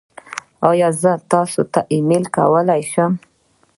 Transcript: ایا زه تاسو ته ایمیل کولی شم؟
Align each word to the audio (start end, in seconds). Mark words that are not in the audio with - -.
ایا 0.69 0.89
زه 1.01 1.11
تاسو 1.31 1.61
ته 1.73 1.79
ایمیل 1.93 2.23
کولی 2.35 2.81
شم؟ 2.91 3.11